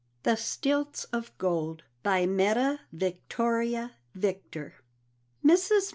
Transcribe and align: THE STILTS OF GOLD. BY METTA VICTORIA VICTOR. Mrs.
THE 0.23 0.35
STILTS 0.35 1.03
OF 1.13 1.31
GOLD. 1.37 1.83
BY 2.01 2.25
METTA 2.25 2.79
VICTORIA 2.91 3.91
VICTOR. 4.15 4.73
Mrs. 5.45 5.89